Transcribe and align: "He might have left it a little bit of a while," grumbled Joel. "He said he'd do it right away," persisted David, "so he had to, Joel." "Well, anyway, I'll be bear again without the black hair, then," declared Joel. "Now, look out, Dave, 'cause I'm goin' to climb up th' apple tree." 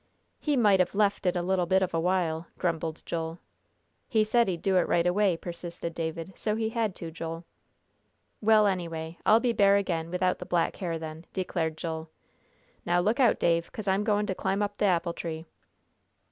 "He 0.39 0.57
might 0.57 0.79
have 0.79 0.95
left 0.95 1.27
it 1.27 1.35
a 1.35 1.43
little 1.43 1.67
bit 1.67 1.83
of 1.83 1.93
a 1.93 1.99
while," 1.99 2.47
grumbled 2.57 3.03
Joel. 3.05 3.37
"He 4.09 4.23
said 4.23 4.47
he'd 4.47 4.63
do 4.63 4.77
it 4.77 4.87
right 4.87 5.05
away," 5.05 5.37
persisted 5.37 5.93
David, 5.93 6.33
"so 6.35 6.55
he 6.55 6.69
had 6.69 6.95
to, 6.95 7.11
Joel." 7.11 7.45
"Well, 8.41 8.65
anyway, 8.65 9.19
I'll 9.27 9.39
be 9.39 9.53
bear 9.53 9.77
again 9.77 10.09
without 10.09 10.39
the 10.39 10.45
black 10.47 10.77
hair, 10.77 10.97
then," 10.97 11.25
declared 11.33 11.77
Joel. 11.77 12.09
"Now, 12.83 12.99
look 12.99 13.19
out, 13.19 13.37
Dave, 13.39 13.71
'cause 13.71 13.87
I'm 13.87 14.03
goin' 14.03 14.25
to 14.25 14.33
climb 14.33 14.63
up 14.63 14.79
th' 14.79 14.85
apple 14.85 15.13
tree." 15.13 15.45